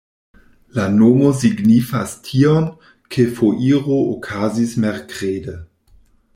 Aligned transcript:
La 0.77 0.85
nomo 0.93 1.27
signifas 1.41 2.15
tion, 2.29 2.65
ke 3.17 3.27
foiro 3.41 4.01
okazis 4.17 4.77
merkrede. 4.87 5.59